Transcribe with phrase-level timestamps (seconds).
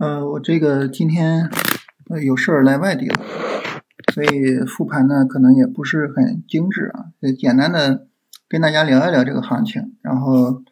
[0.00, 1.50] 呃我这个今天
[2.24, 3.20] 有事儿来外地了，
[4.14, 8.08] 所以复盘呢可能也不是很精致啊，就简单的
[8.48, 10.62] 跟大家聊一聊这个行情，然后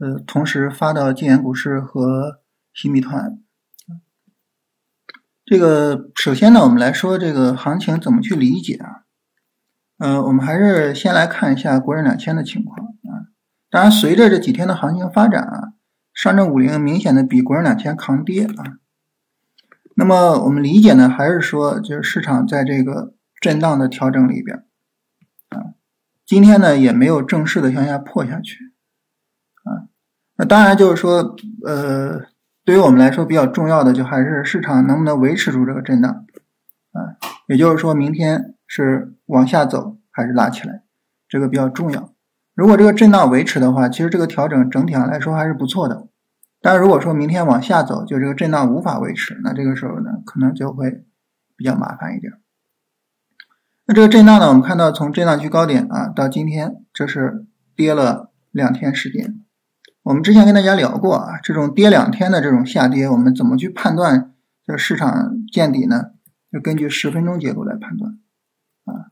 [0.00, 2.40] 呃同时发到金研股市和
[2.74, 3.38] 新米团。
[5.44, 9.04] 这个首先呢，我们来说这个行情怎么去理解啊？
[9.98, 13.30] 呃，我们还是先来看一下国证两千的情况啊。
[13.70, 15.74] 当然，随着这几天的行情发展啊，
[16.22, 18.78] 上证五零明显的比国证两千抗跌啊。
[19.96, 24.64] 那么我们理解呢，还是说就是市场在这个震荡的调整里边
[25.48, 25.74] 啊，
[26.24, 28.72] 今天呢也没有正式的向下破下去
[29.64, 29.90] 啊。
[30.36, 31.34] 那当然就是说
[31.66, 32.30] 呃。
[32.64, 36.26] 对于我们来说比较重要的，就还是市场能不能维持住这个震荡，
[36.92, 37.18] 啊，
[37.48, 40.84] 也就是说明天是往下走还是拉起来，
[41.28, 42.12] 这个比较重要。
[42.54, 46.06] 如果这个震荡维持的话，其实这个调整整体上来说还是不错的。
[46.62, 51.04] 但如果说明天往下走，就这个震荡无法维持，那这个时候呢，可能就会
[51.56, 52.32] 比较麻烦一点。
[53.84, 59.40] 那这个震荡呢，我们看到从震荡区高点啊到今天，这是跌了两天时间。
[60.04, 64.32] 我们之前跟大家聊过啊，这种跌两天的这种下跌，我们怎么去判断
[64.64, 66.12] 这市场见底呢？
[66.52, 68.18] 就根据十分钟结构来判断
[68.84, 69.10] 啊。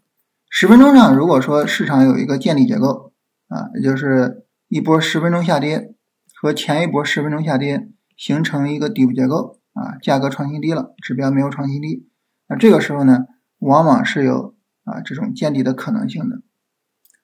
[0.49, 3.13] 十分钟上，如果说市场有一个见底结构
[3.49, 5.95] 啊，也就是一波十分钟下跌
[6.41, 12.09] 和前一波十分钟下跌形成一个底部结构啊，价格创新低了，指标没有创新低，
[12.49, 13.27] 那这个时候呢，
[13.59, 16.41] 往往是有啊这种见底的可能性的。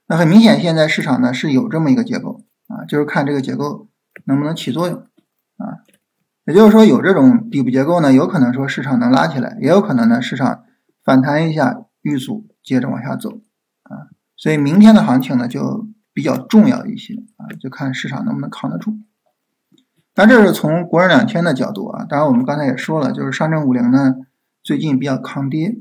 [0.06, 2.42] 那很明显，现在市场呢是有这么一个结构。
[2.68, 3.88] 啊，就是看这个结构
[4.24, 4.96] 能不能起作用
[5.56, 5.86] 啊，
[6.46, 10.64] 也就是说有这种底部结构呢，有可能说市场能拉起来，也有可能呢市场
[11.04, 13.30] 反弹一下遇阻，接着往下走
[13.84, 18.98] 啊，所以明天的行情呢就比较重要一些啊，就看市场能不能扛得住。
[20.16, 24.16] 那这是从国证两千的角度啊，当然我们刚才也说了，就是上证五零呢
[24.62, 25.76] 最近比较抗跌，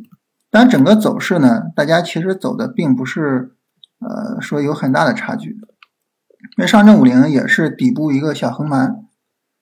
[0.51, 3.55] 但整个走势呢，大家其实走的并不是
[3.99, 5.57] 呃说有很大的差距。
[6.57, 9.05] 因为上证五零也是底部一个小横盘，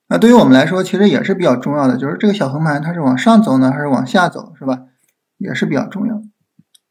[0.10, 4.80] 那对于我们来说，其实也是比较重要的，就是这个小横盘它是往上走呢，还是往下走，是吧？
[5.38, 6.16] 也是比较重要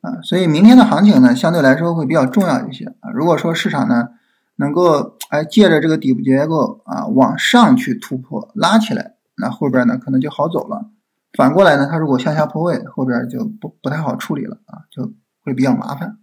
[0.01, 0.23] 啊。
[0.23, 3.11] 所以明天的行情呢，相对来说会比较重要一些啊。
[3.13, 4.09] 如果说市场呢
[4.57, 10.91] 能够哎借着这个底部结构啊往上去突破拉起来，那后边呢可能就好走了。
[11.33, 16.19] 反过来呢，它如果向下破位，后边就不不太好处理了啊，就会比较麻烦。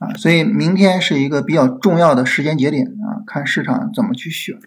[0.00, 4.58] 啊，所以明天是一个比较重要的时间节点啊，看市场怎么去选。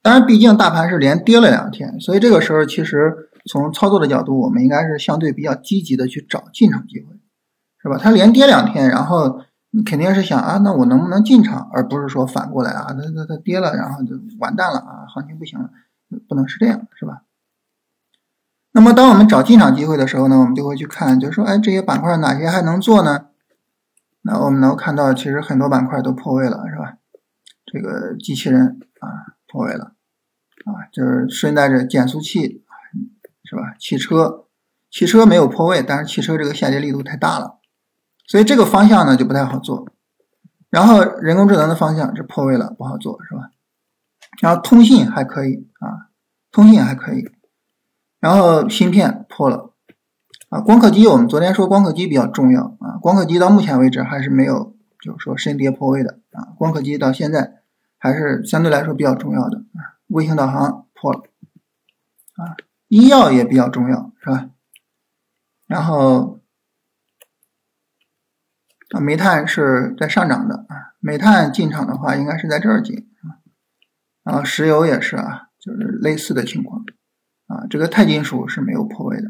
[0.00, 3.12] 当然，毕竟大盘是连跌了两天，所以这个时候其实
[3.50, 7.16] 从操作的角度，我们应该是相对比较积极的去找进场机会，
[7.82, 7.98] 是吧？
[8.00, 9.40] 它连跌两天，然后
[9.76, 15.68] 你肯定是想啊，那我能不能进场，而不是说反过来啊，它它它跌了，然后就完蛋了啊，行情不行了，
[16.26, 17.24] 不能是这样，是吧？
[18.72, 23.26] 那么当我们找进场机会的时候呢，我们就会去看，就是说，哎，这些板块哪些还能做呢？
[24.22, 26.96] 那我们能看到，其实很多板块都破位了，是吧？
[27.66, 29.92] 这个机器人啊破位了，
[30.64, 32.64] 啊，就是顺带着减速器，
[33.44, 33.74] 是吧？
[33.78, 34.46] 汽车，
[34.90, 37.55] 汽车没有破位，但是汽车这个下跌力度太大了，
[38.26, 39.88] 所以这个方向呢就不太好做。
[40.70, 43.50] 然后人工智能的方向是破位了，不好做，是吧？
[44.40, 46.10] 然后通信还可以啊，
[46.50, 47.30] 通信还可以，
[48.20, 49.72] 然后芯片破了。
[50.48, 57.62] 啊，光刻机我们昨天说光刻机比较重要啊，光刻机到目前为止还是没有，就是说深跌破位的啊，光刻机到现在
[57.98, 61.22] 还是相对来说比较重要的啊，卫星导航破了
[62.36, 62.54] 啊，
[62.86, 64.50] 医药也比较重要是吧？
[65.66, 66.35] 然后
[68.90, 73.42] 啊，煤炭是在上涨的啊，煤炭进场的话应该是在这儿进啊，
[74.22, 76.84] 然后石油也是啊，就是类似的情况
[77.48, 79.28] 啊，这个钛金属是没有破位的。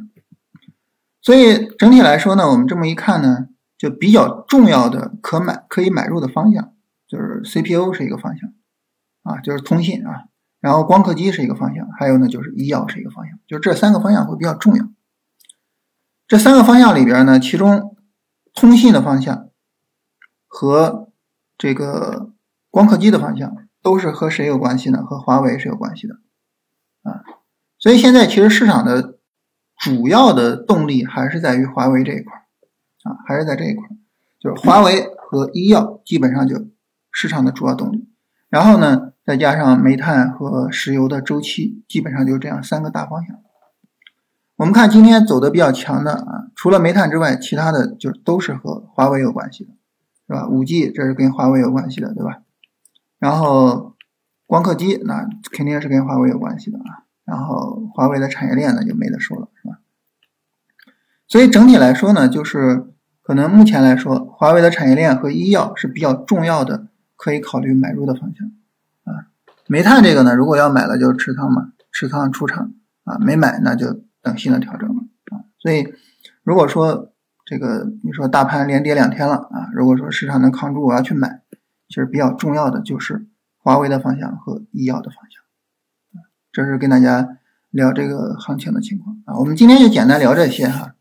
[1.22, 6.72] 所以整体来说呢，我们这么一看呢，就比较重要的可买可以买入的方向，
[7.08, 8.52] 就是 CPU 是一个方向，
[9.22, 10.26] 啊，就是通信啊，
[10.60, 14.88] 然后光刻机是一个方向，还有呢就是医药是一个方向，就这三个方向会比较重要。
[16.28, 17.95] 这三个方向里边呢，其中
[18.56, 19.50] 通信的方向
[20.48, 21.12] 和
[21.56, 22.32] 这个
[22.70, 25.04] 光刻机的方向都是和谁有关系呢？
[25.04, 26.14] 和华为是有关系的，
[27.02, 27.22] 啊，
[27.78, 29.14] 所以现在其实市场的。
[29.78, 32.48] 主要的动力还是在于华为这一块儿
[33.04, 33.92] 啊，还是在这一块儿，
[34.40, 36.56] 就是华为和医药基本上就
[37.12, 38.08] 市场的主要动力。
[38.48, 43.36] 然后呢，再加上煤炭和石油的周期，基本上就这样三个大方向。
[44.56, 49.70] 我们看今天走的比较强的啊，除了煤炭之外，其他的就都是和华为有关系的，
[50.26, 50.48] 是吧？
[50.48, 52.38] 五 G 这是跟华为有关系的，对吧？
[53.18, 53.94] 然后
[54.46, 57.04] 光刻机那肯定是跟华为有关系的啊。
[57.26, 59.78] 然后华为的产业链呢就没得说了，是吧？
[61.28, 62.86] 所以整体来说呢，就是
[63.22, 68.46] 可能目前来说，华为的产业链和医药是比较重要的，可以考虑买入的方向
[69.04, 69.26] 啊。
[69.66, 72.72] 煤炭这个呢，如果要买了就持仓嘛，持仓出场
[73.04, 75.46] 啊，没买那就等新的调整了啊。
[75.58, 75.94] 所以
[76.42, 77.12] 如果说
[77.44, 81.42] 这个你说大盘连跌两天了啊，如果说市场能扛住，我要去买，
[81.88, 86.22] 其实比较重要的就是华为的方向和医药的方向。
[86.50, 87.38] 这是跟大家
[87.70, 90.95] 聊这个行情的情况啊，我们今天就简单聊这些哈。